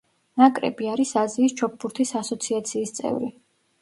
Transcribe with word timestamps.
ნაკრები 0.41 0.87
არის 0.93 1.11
აზიის 1.23 1.55
ჩოგბურთის 1.61 2.15
ასოციაციის 2.23 2.95
წევრი. 3.01 3.35